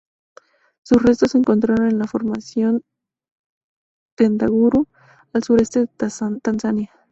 [0.81, 2.81] Sus restos se encontraron en la Formación
[4.17, 4.87] Tendaguru,
[5.31, 5.89] al sureste de
[6.41, 6.89] Tanzania.